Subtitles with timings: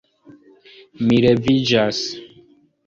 [1.05, 2.05] Mi leviĝas.